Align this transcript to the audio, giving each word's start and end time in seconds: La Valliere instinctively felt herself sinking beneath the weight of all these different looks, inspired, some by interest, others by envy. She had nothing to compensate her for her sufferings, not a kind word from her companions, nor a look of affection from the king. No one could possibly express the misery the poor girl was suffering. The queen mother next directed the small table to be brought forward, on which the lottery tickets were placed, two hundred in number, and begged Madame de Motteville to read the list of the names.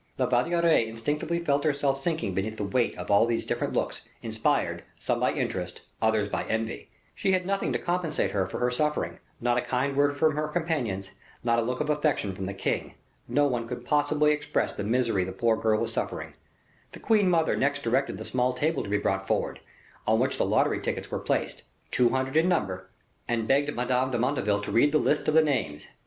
La 0.17 0.25
Valliere 0.25 0.79
instinctively 0.87 1.37
felt 1.37 1.63
herself 1.63 2.01
sinking 2.01 2.33
beneath 2.33 2.57
the 2.57 2.63
weight 2.63 2.97
of 2.97 3.11
all 3.11 3.27
these 3.27 3.45
different 3.45 3.73
looks, 3.75 4.01
inspired, 4.23 4.83
some 4.97 5.19
by 5.19 5.31
interest, 5.31 5.83
others 6.01 6.27
by 6.27 6.43
envy. 6.45 6.89
She 7.13 7.33
had 7.33 7.45
nothing 7.45 7.71
to 7.71 7.77
compensate 7.77 8.31
her 8.31 8.47
for 8.47 8.57
her 8.61 8.71
sufferings, 8.71 9.19
not 9.39 9.59
a 9.59 9.61
kind 9.61 9.95
word 9.95 10.17
from 10.17 10.35
her 10.35 10.47
companions, 10.47 11.11
nor 11.43 11.59
a 11.59 11.61
look 11.61 11.81
of 11.81 11.89
affection 11.91 12.33
from 12.33 12.47
the 12.47 12.53
king. 12.55 12.95
No 13.27 13.45
one 13.45 13.67
could 13.67 13.85
possibly 13.85 14.31
express 14.31 14.73
the 14.73 14.83
misery 14.83 15.23
the 15.23 15.31
poor 15.31 15.55
girl 15.55 15.79
was 15.79 15.93
suffering. 15.93 16.33
The 16.93 16.99
queen 16.99 17.29
mother 17.29 17.55
next 17.55 17.83
directed 17.83 18.17
the 18.17 18.25
small 18.25 18.53
table 18.53 18.81
to 18.81 18.89
be 18.89 18.97
brought 18.97 19.27
forward, 19.27 19.59
on 20.07 20.17
which 20.17 20.37
the 20.39 20.45
lottery 20.47 20.81
tickets 20.81 21.11
were 21.11 21.19
placed, 21.19 21.61
two 21.91 22.09
hundred 22.09 22.35
in 22.37 22.49
number, 22.49 22.89
and 23.27 23.47
begged 23.47 23.75
Madame 23.75 24.09
de 24.09 24.17
Motteville 24.17 24.63
to 24.63 24.71
read 24.71 24.93
the 24.93 24.97
list 24.97 25.27
of 25.27 25.35
the 25.35 25.43
names. 25.43 25.89